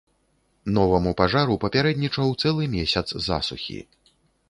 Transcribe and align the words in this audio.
Новаму 0.77 1.13
пажару 1.19 1.59
папярэднічаў 1.65 2.35
цэлы 2.47 2.63
месяц 2.75 3.07
засухі. 3.31 3.79